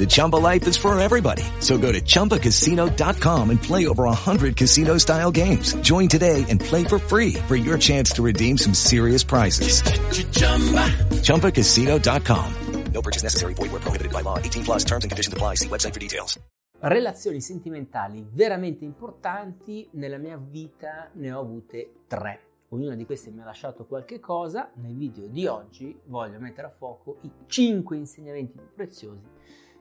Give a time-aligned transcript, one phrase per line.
[0.00, 1.44] The Chumba life is for everybody.
[1.58, 5.74] So go to ChumbaCasino.com and play over 100 casino style games.
[5.82, 9.82] Join today and play for free for your chance to redeem some serious prizes.
[11.20, 12.54] ChumbaCasino.com.
[12.94, 13.52] No purchase necessary.
[13.52, 14.38] Void where prohibited by law.
[14.38, 15.56] 18 plus terms and conditions apply.
[15.56, 16.40] See website for details.
[16.80, 22.40] Relazioni sentimentali veramente importanti nella mia vita ne ho avute tre.
[22.70, 24.70] Ognuna di queste mi ha lasciato qualche cosa.
[24.76, 29.40] Nel video di oggi voglio mettere a fuoco i 5 insegnamenti più preziosi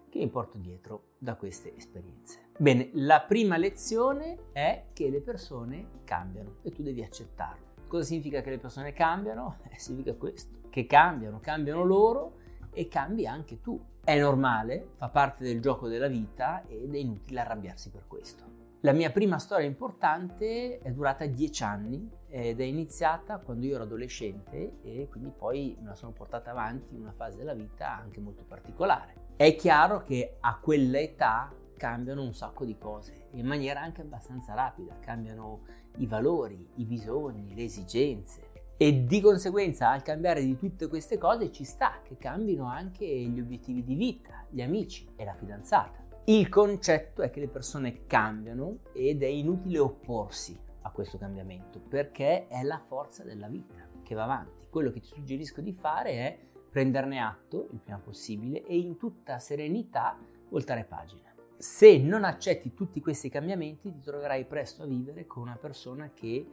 [0.10, 2.50] che mi porto dietro da queste esperienze.
[2.58, 7.68] Bene, la prima lezione è che le persone cambiano e tu devi accettarlo.
[7.88, 9.58] Cosa significa che le persone cambiano?
[9.70, 12.38] Eh, significa questo, che cambiano, cambiano loro
[12.72, 13.80] e cambi anche tu.
[14.04, 18.58] È normale, fa parte del gioco della vita ed è inutile arrabbiarsi per questo.
[18.82, 23.84] La mia prima storia importante è durata dieci anni ed è iniziata quando io ero
[23.84, 28.22] adolescente e quindi poi me la sono portata avanti in una fase della vita anche
[28.22, 29.28] molto particolare.
[29.40, 34.54] È chiaro che a quella età cambiano un sacco di cose in maniera anche abbastanza
[34.54, 35.62] rapida, cambiano
[36.00, 41.54] i valori, i bisogni, le esigenze e di conseguenza al cambiare di tutte queste cose
[41.54, 46.04] ci sta che cambino anche gli obiettivi di vita, gli amici e la fidanzata.
[46.26, 52.48] Il concetto è che le persone cambiano ed è inutile opporsi a questo cambiamento perché
[52.50, 54.68] è la forza della vita che va avanti.
[54.70, 59.40] Quello che ti suggerisco di fare è prenderne atto il prima possibile e in tutta
[59.40, 60.18] serenità
[60.50, 61.34] voltare pagina.
[61.58, 66.48] Se non accetti tutti questi cambiamenti ti troverai presto a vivere con una persona che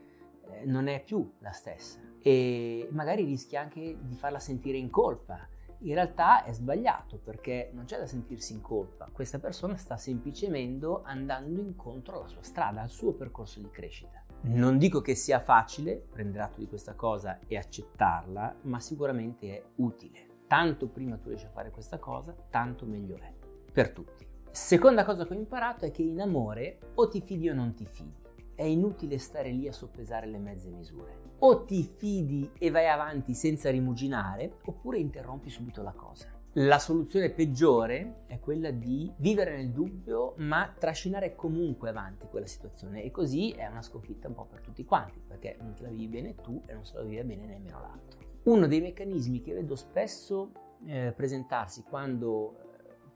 [0.49, 5.47] eh, non è più la stessa e magari rischi anche di farla sentire in colpa.
[5.81, 10.87] In realtà è sbagliato perché non c'è da sentirsi in colpa, questa persona sta semplicemente
[11.03, 14.26] andando incontro alla sua strada, al suo percorso di crescita.
[14.41, 19.63] Non dico che sia facile prendere atto di questa cosa e accettarla, ma sicuramente è
[19.75, 20.25] utile.
[20.47, 23.33] Tanto prima tu riesci a fare questa cosa, tanto meglio è
[23.71, 24.25] per tutti.
[24.49, 27.85] Seconda cosa che ho imparato è che in amore o ti fidi o non ti
[27.85, 28.25] fidi.
[28.55, 31.35] È inutile stare lì a soppesare le mezze misure.
[31.39, 36.27] O ti fidi e vai avanti senza rimuginare, oppure interrompi subito la cosa.
[36.59, 43.03] La soluzione peggiore è quella di vivere nel dubbio, ma trascinare comunque avanti quella situazione
[43.03, 46.07] e così è una sconfitta un po' per tutti quanti, perché non te la vivi
[46.07, 48.19] bene tu e non se la vive bene nemmeno l'altro.
[48.45, 50.51] Uno dei meccanismi che vedo spesso
[50.87, 52.55] eh, presentarsi quando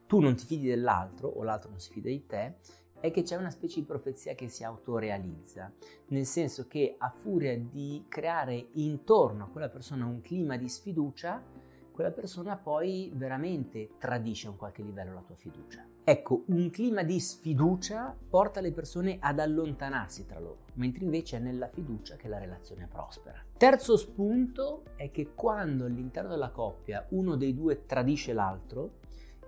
[0.06, 2.58] tu non ti fidi dell'altro o l'altro non si fida di te
[3.00, 5.74] è che c'è una specie di profezia che si autorealizza,
[6.10, 11.70] nel senso che a furia di creare intorno a quella persona un clima di sfiducia,
[11.92, 15.86] quella persona poi veramente tradisce a un qualche livello la tua fiducia.
[16.04, 21.40] Ecco, un clima di sfiducia porta le persone ad allontanarsi tra loro, mentre invece è
[21.40, 23.44] nella fiducia che la relazione prospera.
[23.56, 29.00] Terzo spunto è che quando all'interno della coppia uno dei due tradisce l'altro,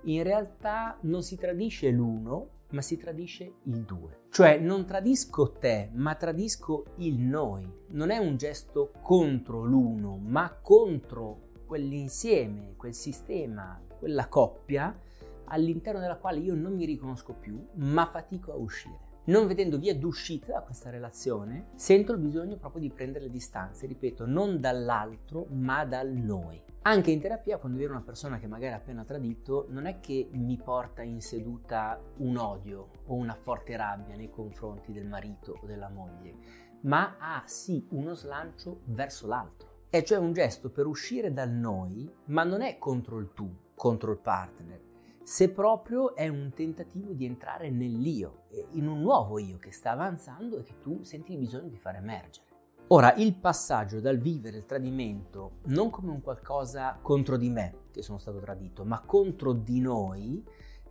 [0.04, 4.22] in realtà non si tradisce l'uno, ma si tradisce il due.
[4.30, 7.72] Cioè non tradisco te, ma tradisco il noi.
[7.90, 14.98] Non è un gesto contro l'uno, ma contro quell'insieme, quel sistema, quella coppia
[15.46, 19.12] all'interno della quale io non mi riconosco più, ma fatico a uscire.
[19.26, 23.88] Non vedendo via d'uscita da questa relazione, sento il bisogno proprio di prendere le distanze,
[23.88, 26.62] ripeto, non dall'altro, ma dal noi.
[26.82, 30.28] Anche in terapia, quando vedo una persona che magari ha appena tradito, non è che
[30.34, 35.66] mi porta in seduta un odio o una forte rabbia nei confronti del marito o
[35.66, 36.36] della moglie,
[36.82, 39.73] ma ha sì uno slancio verso l'altro.
[39.96, 44.12] E cioè un gesto per uscire dal noi, ma non è contro il tu, contro
[44.12, 44.82] il partner,
[45.22, 50.58] se proprio è un tentativo di entrare nell'io, in un nuovo io che sta avanzando
[50.58, 52.48] e che tu senti il bisogno di far emergere.
[52.88, 58.02] Ora, il passaggio dal vivere il tradimento non come un qualcosa contro di me, che
[58.02, 60.44] sono stato tradito, ma contro di noi,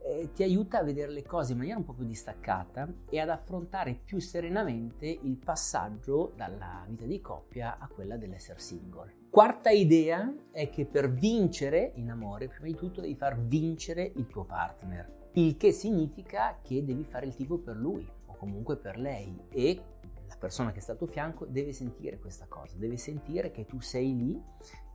[0.04, 3.28] eh, ti aiuta a vedere le cose in maniera un po' più distaccata e ad
[3.28, 9.20] affrontare più serenamente il passaggio dalla vita di coppia a quella dell'essere single.
[9.30, 14.26] Quarta idea è che per vincere in amore, prima di tutto devi far vincere il
[14.26, 15.30] tuo partner.
[15.32, 19.80] Il che significa che devi fare il tifo per lui o comunque per lei e
[20.28, 23.80] la persona che sta al tuo fianco deve sentire questa cosa, deve sentire che tu
[23.80, 24.42] sei lì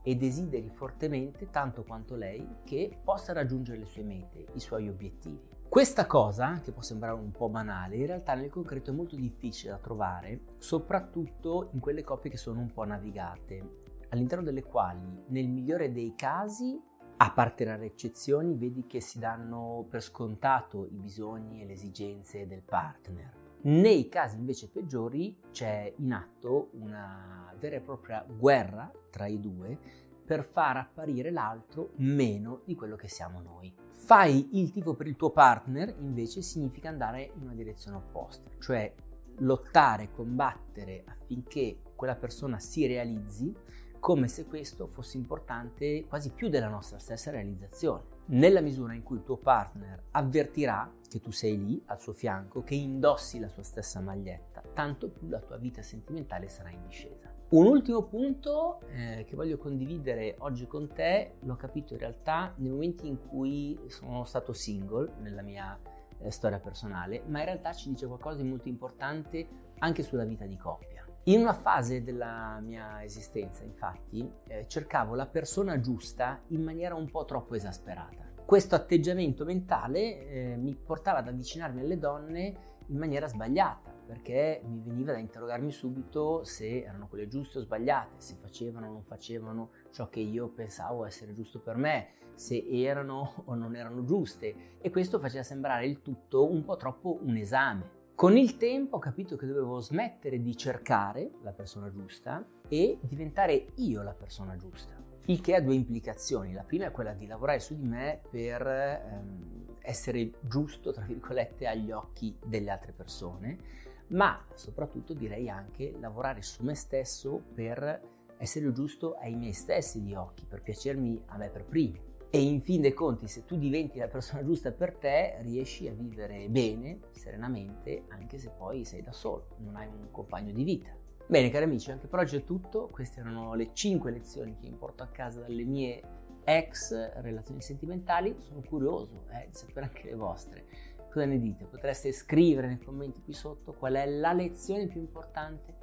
[0.07, 5.50] e desideri fortemente, tanto quanto lei, che possa raggiungere le sue mete, i suoi obiettivi.
[5.68, 9.71] Questa cosa, che può sembrare un po' banale, in realtà nel concreto è molto difficile
[9.71, 15.50] da trovare, soprattutto in quelle coppie che sono un po' navigate, all'interno delle quali, nel
[15.50, 16.81] migliore dei casi,
[17.18, 22.48] a parte rare eccezioni, vedi che si danno per scontato i bisogni e le esigenze
[22.48, 23.36] del partner.
[23.62, 29.77] Nei casi invece peggiori c'è in atto una vera e propria guerra tra i due
[30.25, 33.74] per far apparire l'altro meno di quello che siamo noi.
[33.92, 38.94] Fai il tifo per il tuo partner invece significa andare in una direzione opposta, cioè
[39.39, 43.54] lottare, combattere affinché quella persona si realizzi
[44.00, 48.16] come se questo fosse importante quasi più della nostra stessa realizzazione.
[48.29, 52.62] Nella misura in cui il tuo partner avvertirà che tu sei lì al suo fianco,
[52.62, 57.33] che indossi la sua stessa maglietta, tanto più la tua vita sentimentale sarà in discesa.
[57.50, 62.69] Un ultimo punto eh, che voglio condividere oggi con te, l'ho capito in realtà nei
[62.69, 65.80] momenti in cui sono stato single nella mia
[66.19, 69.47] eh, storia personale, ma in realtà ci dice qualcosa di molto importante
[69.77, 71.06] anche sulla vita di coppia.
[71.27, 77.12] In una fase della mia esistenza, infatti, eh, cercavo la persona giusta in maniera un
[77.12, 78.31] po' troppo esasperata.
[78.45, 82.56] Questo atteggiamento mentale eh, mi portava ad avvicinarmi alle donne
[82.88, 88.21] in maniera sbagliata, perché mi veniva da interrogarmi subito se erano quelle giuste o sbagliate,
[88.21, 93.44] se facevano o non facevano ciò che io pensavo essere giusto per me, se erano
[93.44, 97.96] o non erano giuste e questo faceva sembrare il tutto un po' troppo un esame.
[98.17, 103.73] Con il tempo ho capito che dovevo smettere di cercare la persona giusta e diventare
[103.75, 104.95] io la persona giusta.
[105.25, 106.51] Il che ha due implicazioni.
[106.51, 111.67] La prima è quella di lavorare su di me per ehm, essere giusto, tra virgolette,
[111.67, 113.59] agli occhi delle altre persone,
[114.07, 118.01] ma soprattutto direi anche lavorare su me stesso per
[118.39, 122.06] essere giusto ai miei stessi di occhi, per piacermi a me per primo.
[122.29, 125.94] E in fin dei conti, se tu diventi la persona giusta per te, riesci a
[125.94, 130.89] vivere bene, serenamente, anche se poi sei da solo, non hai un compagno di vita.
[131.25, 132.89] Bene cari amici, anche per oggi è tutto.
[132.91, 136.01] Queste erano le 5 lezioni che mi porto a casa dalle mie
[136.44, 138.35] ex relazioni sentimentali.
[138.39, 140.65] Sono curioso eh, di sapere anche le vostre.
[141.12, 141.65] Cosa ne dite?
[141.65, 145.75] Potreste scrivere nei commenti qui sotto qual è la lezione più importante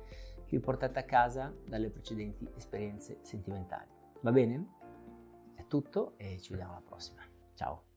[0.44, 3.88] che vi portate a casa dalle precedenti esperienze sentimentali.
[4.20, 4.83] Va bene?
[5.66, 7.22] Tutto e ci vediamo alla prossima.
[7.55, 7.94] Ciao!